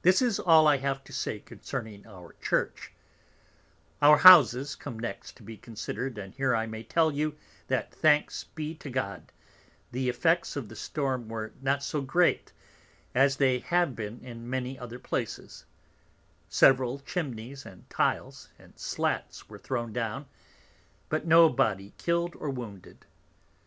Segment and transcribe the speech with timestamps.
[0.00, 2.90] This is all I have to say concerning our Church:
[4.00, 7.36] Our Houses come next to be considered, and here I may tell you,
[7.66, 9.30] that (thanks be to God)
[9.90, 12.54] the effects of the Storm were not so great
[13.14, 15.66] as they have been in many other places;
[16.48, 20.24] several Chimneys, and Tiles, and Slats, were thrown down,
[21.10, 23.04] but no body kill'd or wounded.